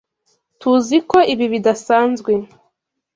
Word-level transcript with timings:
Tuziko 0.59 1.17
ibi 1.33 1.45
bidasanzwe. 1.53 2.31